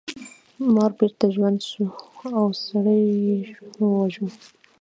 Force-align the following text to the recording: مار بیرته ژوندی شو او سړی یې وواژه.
مار 0.73 0.91
بیرته 0.97 1.25
ژوندی 1.35 1.65
شو 1.71 1.85
او 2.37 2.45
سړی 2.67 3.01
یې 3.23 3.37
وواژه. 3.81 4.27